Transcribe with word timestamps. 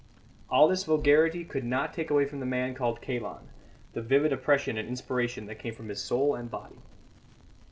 All 0.49 0.67
this 0.67 0.83
vulgarity 0.85 1.45
could 1.45 1.63
not 1.63 1.93
take 1.93 2.09
away 2.09 2.25
from 2.25 2.39
the 2.39 2.45
man 2.47 2.73
called 2.73 3.01
Kalon 3.03 3.49
the 3.93 4.01
vivid 4.01 4.33
oppression 4.33 4.75
and 4.75 4.89
inspiration 4.89 5.45
that 5.45 5.59
came 5.59 5.75
from 5.75 5.89
his 5.89 6.01
soul 6.01 6.33
and 6.33 6.49
body. 6.49 6.81